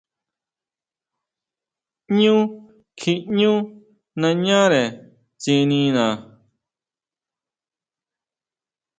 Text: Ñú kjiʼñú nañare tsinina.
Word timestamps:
Ñú 2.19 2.35
kjiʼñú 2.99 3.53
nañare 4.19 4.83
tsinina. 5.41 6.05